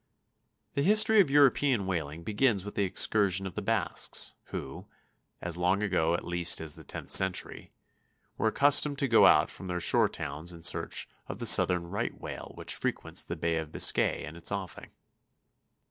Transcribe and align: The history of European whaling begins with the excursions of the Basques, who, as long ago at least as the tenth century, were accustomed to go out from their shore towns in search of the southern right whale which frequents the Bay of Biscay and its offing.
The 0.71 0.81
history 0.81 1.21
of 1.21 1.29
European 1.29 1.85
whaling 1.85 2.23
begins 2.23 2.65
with 2.65 2.73
the 2.73 2.85
excursions 2.85 3.45
of 3.45 3.53
the 3.53 3.61
Basques, 3.61 4.33
who, 4.45 4.87
as 5.43 5.59
long 5.59 5.83
ago 5.83 6.15
at 6.15 6.25
least 6.25 6.59
as 6.59 6.73
the 6.73 6.83
tenth 6.83 7.11
century, 7.11 7.71
were 8.35 8.47
accustomed 8.47 8.97
to 8.97 9.07
go 9.07 9.27
out 9.27 9.51
from 9.51 9.67
their 9.67 9.79
shore 9.79 10.09
towns 10.09 10.51
in 10.51 10.63
search 10.63 11.07
of 11.27 11.37
the 11.37 11.45
southern 11.45 11.85
right 11.85 12.19
whale 12.19 12.53
which 12.55 12.73
frequents 12.73 13.21
the 13.21 13.35
Bay 13.35 13.57
of 13.57 13.71
Biscay 13.71 14.25
and 14.25 14.35
its 14.35 14.51
offing. 14.51 14.89